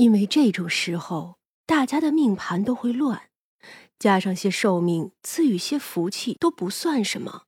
[0.00, 3.28] 因为这种时候大家的命盘都会乱，
[3.98, 7.42] 加上些寿命，赐予些福气都不算什么。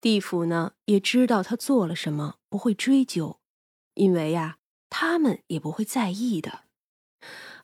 [0.00, 3.40] 地府呢也知道他做了什么，不会追究，
[3.92, 4.56] 因为呀，
[4.88, 6.64] 他们也不会在意的。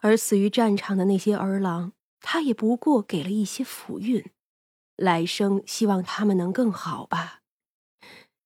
[0.00, 4.22] 而死于战场的那些儿郎，他也不过给了一些福运，
[4.96, 7.40] 来生希望他们能更好吧。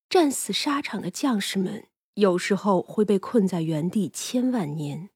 [0.07, 5.09] 战死沙场的将士们，有时候会被困在原地千万年，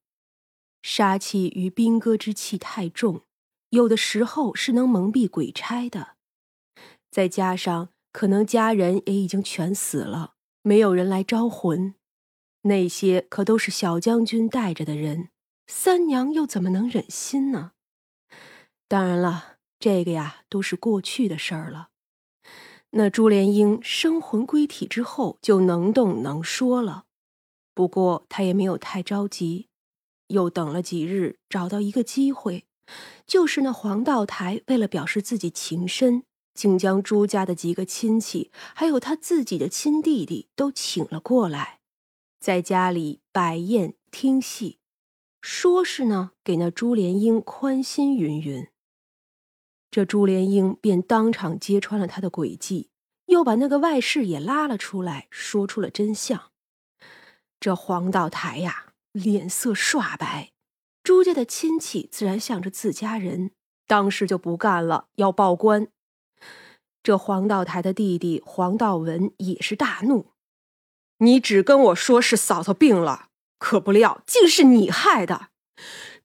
[0.88, 3.24] 杀气与兵戈之气太重，
[3.72, 6.10] 有的时候是能蒙蔽鬼差的，
[7.10, 7.90] 再加上。
[8.12, 11.96] 可能家人也已经全死了，没有人来招魂。
[12.62, 15.30] 那些可都是小将军带着的人，
[15.68, 17.72] 三娘又怎么能忍心呢？
[18.88, 21.90] 当然了，这个呀都是过去的事儿了。
[22.92, 27.06] 那朱莲英生魂归体之后就能动能说了，
[27.74, 29.68] 不过他也没有太着急，
[30.28, 32.66] 又等了几日，找到一个机会，
[33.26, 36.24] 就是那黄道台为了表示自己情深。
[36.54, 41.82] 竟将朱家的几个亲戚，还有他自己的亲弟弟都请了过来，
[42.40, 44.80] 在家里摆宴听戏，
[45.42, 48.70] 说是呢给那朱莲英宽心云云。
[49.92, 52.90] 这朱莲英便当场揭穿了他的诡计，
[53.26, 56.52] 又把那个外室也拉了出来，说出了真相。
[57.60, 58.85] 这黄道台呀，
[59.16, 60.52] 脸色刷白，
[61.02, 63.52] 朱家的亲戚自然向着自家人，
[63.88, 65.88] 当时就不干了，要报官。
[67.02, 70.32] 这黄道台的弟弟黄道文也是大怒
[71.20, 75.48] ：“你只跟我说是嫂嫂病了，可不料竟是你害的。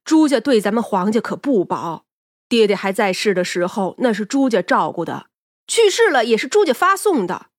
[0.02, 2.04] 朱家对咱们黄家可不薄，
[2.48, 5.28] 爹爹还在世的时候，那是朱家照顾的；
[5.68, 7.50] 去世了，也是朱家发送的。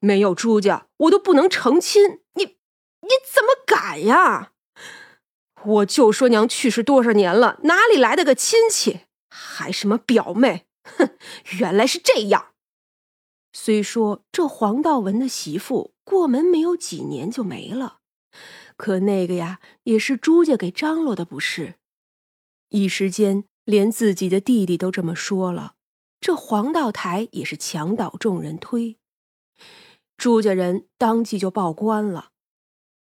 [0.00, 2.20] 没有朱家，我都不能成亲。
[2.34, 2.58] 你
[3.02, 4.52] 你怎么敢呀？
[5.62, 9.00] 我就说娘去世多少年了，哪里来的个亲戚？
[9.28, 11.16] 还什么表妹？”哼，
[11.58, 12.54] 原来是这样。
[13.52, 17.98] 虽说这黄道文的媳妇过门没有几年就没了，
[18.76, 21.74] 可那个呀，也是朱家给张罗的，不是？
[22.70, 25.74] 一时间，连自己的弟弟都这么说了，
[26.20, 28.96] 这黄道台也是墙倒众人推，
[30.16, 32.30] 朱家人当即就报官了。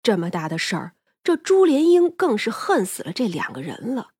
[0.07, 4.11] 这么大的事儿，这朱莲英更是恨死了这两个人了。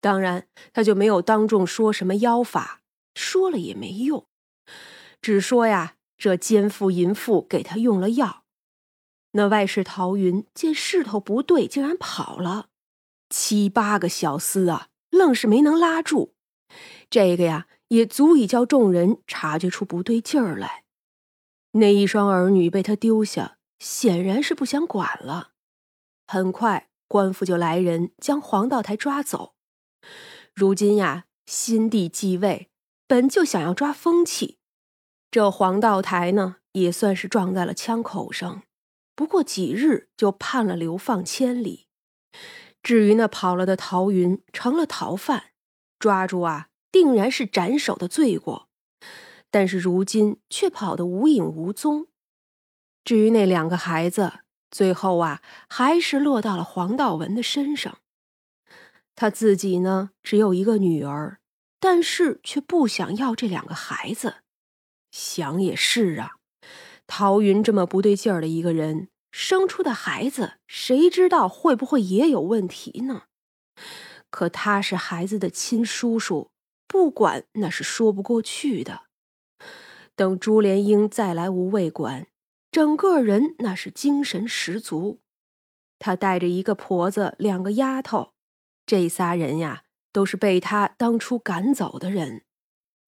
[0.00, 2.80] 当然，他就没有当众说什么妖法。
[3.14, 4.26] 说了也没用，
[5.20, 8.44] 只说呀，这奸夫淫妇给他用了药。
[9.32, 12.70] 那外室陶云见势头不对，竟然跑了。
[13.28, 16.32] 七八个小厮啊，愣是没能拉住。
[17.10, 20.84] 这个呀，也足以叫众人察觉出不对劲儿来。
[21.72, 25.50] 那一双儿女被他丢下，显然是不想管了。
[26.28, 29.54] 很快，官府就来人将黄道台抓走。
[30.54, 32.68] 如今呀，新帝继位。
[33.08, 34.58] 本就想要抓风气，
[35.32, 38.62] 这黄道台呢也算是撞在了枪口上，
[39.16, 41.88] 不过几日就判了流放千里。
[42.84, 45.46] 至于那跑了的陶云，成了逃犯，
[45.98, 48.68] 抓住啊，定然是斩首的罪过。
[49.50, 52.09] 但是如今却跑得无影无踪。
[53.04, 54.40] 至于那两个孩子，
[54.70, 57.98] 最后啊，还是落到了黄道文的身上。
[59.14, 61.38] 他自己呢，只有一个女儿。
[61.82, 64.42] 但是却不想要这两个孩子，
[65.10, 66.32] 想也是啊，
[67.06, 73.22] 陶云这么不对劲儿的一个人，生出的孩子谁知道会不会也有问题呢？
[74.28, 76.50] 可他是孩子的亲叔叔，
[76.86, 79.04] 不管那是说不过去的。
[80.14, 82.26] 等朱莲英再来无畏馆，
[82.70, 85.20] 整个人那是精神十足。
[85.98, 88.32] 他带着一个婆子，两个丫头，
[88.86, 89.84] 这仨人呀。
[90.12, 92.42] 都是被他当初赶走的人，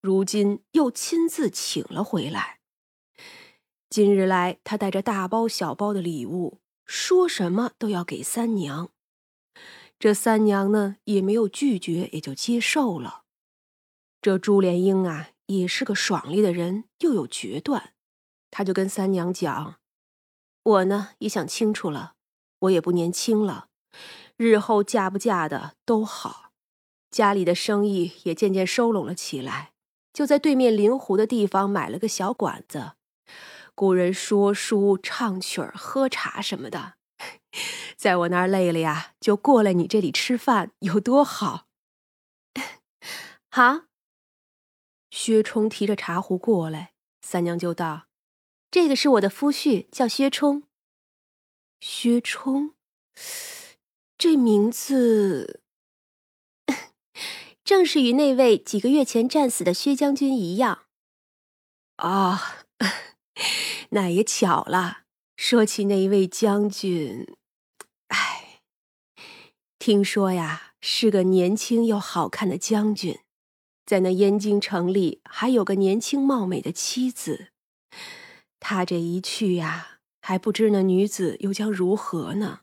[0.01, 2.61] 如今又亲自请了回来。
[3.91, 8.91] 今日来，他带着大包小包的礼物，说什么都要给三娘。
[9.99, 13.25] 这三娘呢，也没有拒绝，也就接受了。
[14.21, 17.95] 这朱莲英啊，也是个爽利的人，又有决断，
[18.53, 19.81] 他就跟三娘讲
[20.63, 22.15] ：“我呢，也想清楚了，
[22.61, 23.67] 我也不年轻了，
[24.37, 26.53] 日后嫁不嫁的都好。”
[27.11, 29.73] 家里的生意也渐渐收拢了起来，
[30.13, 32.93] 就在对面临湖的地方买了个小馆子，
[33.75, 36.95] 雇人说书、唱曲儿、喝茶什么的。
[37.97, 41.67] 在我那儿累了呀，就过来你这里吃饭，有多好？
[43.51, 43.83] 好。
[45.11, 48.07] 薛冲提着茶壶过来，三娘就道
[48.73, 50.63] ：“这个是我的夫婿，叫薛冲。”
[51.79, 52.75] 薛冲。
[54.17, 55.61] 这名字
[57.63, 60.87] 正是与那位几个月前战死的薛将军一样。
[61.97, 62.65] 啊，
[63.91, 65.01] 那也巧了。
[65.37, 67.27] 说起那一位将军，
[68.09, 68.63] 哎，
[69.79, 73.19] 听说呀，是个年轻又好看的将军，
[73.85, 77.49] 在那燕京城里还有个年轻貌美的妻子。
[78.65, 82.61] 他这一去呀，还不知那女子又将如何呢？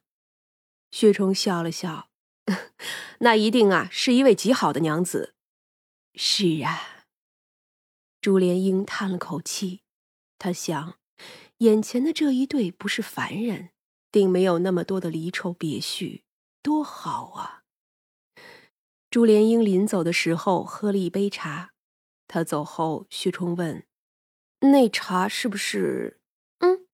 [0.92, 2.10] 薛冲笑了笑，
[3.19, 5.36] 那一定啊，是一位极好的娘子。
[6.16, 7.06] 是啊，
[8.22, 9.81] 朱莲英叹了口气，
[10.38, 10.96] 他想。
[11.57, 13.72] 眼前的这一对不是凡人，
[14.10, 16.24] 定没有那么多的离愁别绪，
[16.62, 17.63] 多好啊！
[19.10, 21.74] 朱莲英临走的时候喝了一杯茶，
[22.30, 23.86] 他走后，薛冲问
[24.59, 26.19] ：“那茶是不是
[26.59, 26.88] ？”“嗯，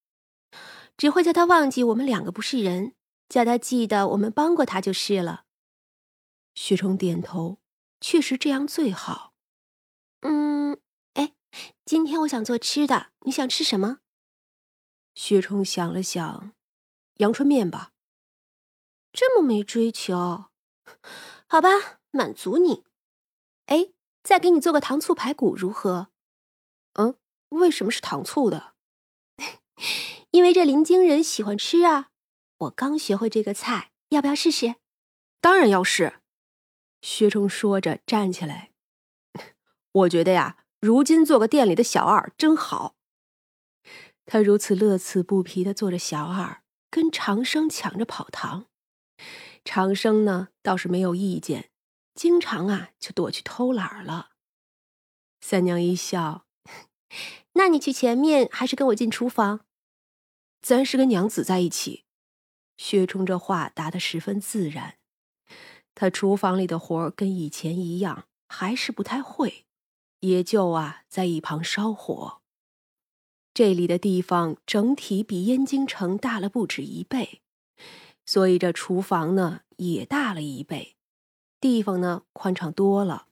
[0.97, 2.95] 只会叫他忘记我们两个不是人，
[3.27, 5.45] 叫他记得我们帮过他就是了。”
[6.55, 7.59] 薛冲点头，
[7.99, 9.33] 确实这样最好。
[10.21, 10.79] 嗯，
[11.13, 11.35] 哎，
[11.83, 13.99] 今天我想做吃的，你想吃什么？
[15.13, 16.53] 薛冲想了想，
[17.17, 17.91] 阳春面吧。
[19.11, 20.45] 这么没追求，
[21.47, 21.69] 好吧，
[22.11, 22.83] 满足你。
[23.67, 26.09] 哎，再给你做个糖醋排骨如何？
[26.93, 27.17] 嗯，
[27.49, 28.73] 为什么是糖醋的？
[30.31, 32.09] 因为这临京人喜欢吃啊。
[32.57, 34.75] 我刚学会这个菜，要不要试试？
[35.41, 36.21] 当然要试。
[37.01, 38.71] 薛冲说着站起来。
[39.91, 42.95] 我觉得呀，如今做个店里的小二真好。
[44.25, 48.65] 他如此乐此不疲的做着小二，跟长生抢着跑堂。
[49.63, 51.69] 长生呢倒是没有意见，
[52.15, 54.31] 经常啊就躲去偷懒了。
[55.41, 56.44] 三娘一笑
[57.53, 59.61] ：“那你去前面，还是跟我进厨房？
[60.61, 62.03] 自然是跟娘子在一起。”
[62.77, 64.95] 薛冲这话答得十分自然。
[65.93, 69.65] 他厨房里的活跟以前一样，还是不太会，
[70.19, 72.41] 也就啊在一旁烧火。
[73.53, 77.41] 这里的地方整体比燕京城大了不止一倍，
[78.25, 80.97] 所以这厨房呢也大了一倍，
[81.61, 83.27] 地方呢宽敞多了，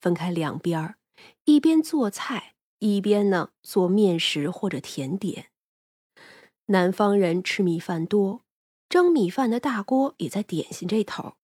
[0.00, 0.96] 分开两边儿，
[1.44, 5.46] 一边做菜，一边呢做面食或者甜点。
[6.66, 8.42] 南方人吃米饭多，
[8.88, 11.34] 蒸米饭的大锅也在点心这头。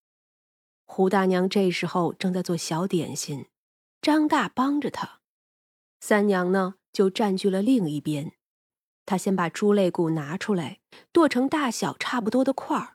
[0.85, 3.47] 胡大娘这时候正在做小点心，
[4.01, 5.21] 张大帮着她，
[6.01, 6.75] 三娘呢。
[6.95, 8.35] 就占据了另一边。
[9.05, 10.79] 他先把猪肋骨拿出来，
[11.11, 12.95] 剁成大小差不多的块儿，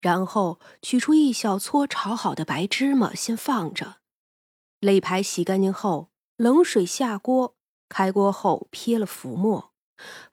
[0.00, 3.98] 然后取出一小撮炒好的白芝麻，先放着。
[4.80, 7.54] 肋排洗干净后，冷水下锅，
[7.96, 9.70] 开锅后撇了浮沫，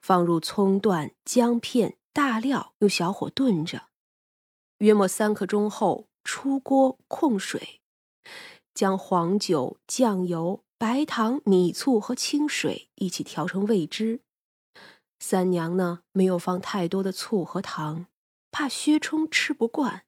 [0.00, 3.84] 放入葱段、姜片、大料，用小火炖着。
[4.78, 7.80] 约莫三刻钟后，出锅控水，
[8.74, 10.64] 将黄酒、酱油。
[10.76, 14.22] 白糖、米醋和清水一起调成味汁。
[15.20, 18.06] 三娘呢，没有放太多的醋和糖，
[18.50, 20.02] 怕薛冲吃不惯。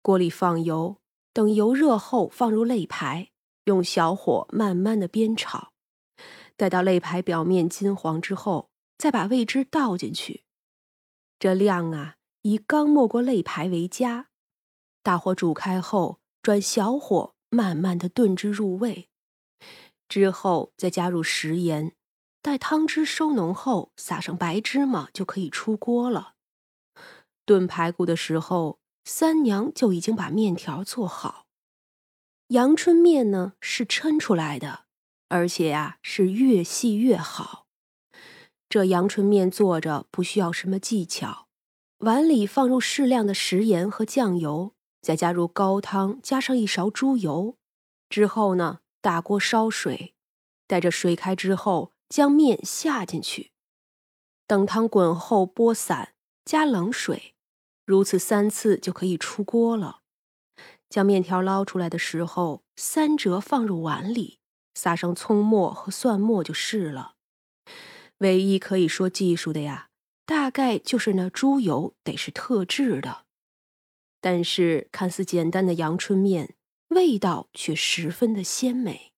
[0.00, 0.98] 锅里放油，
[1.32, 3.32] 等油热后放入肋排，
[3.64, 5.71] 用小火慢慢的煸炒。
[6.56, 10.44] 待到肋排表面金黄之后，再把味汁倒进去。
[11.38, 14.28] 这量啊，以刚没过肋排为佳。
[15.02, 19.08] 大火煮开后，转小火慢慢的炖至入味。
[20.08, 21.96] 之后再加入食盐，
[22.40, 26.34] 待汤汁收浓后，撒上白芝麻就可以出锅了。
[27.44, 31.46] 炖排骨的时候，三娘就已经把面条做好。
[32.48, 34.84] 阳春面呢是抻出来的，
[35.32, 37.66] 而且呀是越细越好。
[38.68, 41.48] 这阳春面做着不需要什么技巧，
[41.98, 47.56] 碗里放入适量的食盐和酱油，再加入高汤，加上一勺猪油，
[48.08, 48.80] 之后呢。
[49.00, 50.14] 大锅烧水，
[50.68, 53.50] 待着水开之后，将面下进去，
[54.46, 57.34] 等汤滚后拨散，加冷水，
[57.84, 60.02] 如此三次就可以出锅了。
[60.88, 64.38] 将面条捞出来的时候，三折放入碗里，
[64.74, 67.14] 撒上葱末和蒜末就是了。
[68.18, 69.88] 唯一可以说技术的呀，
[70.26, 73.26] 大概就是那猪油得是特制的。
[74.20, 76.54] 但是看似简单的阳春面。
[76.94, 79.11] 味道却十分的鲜美。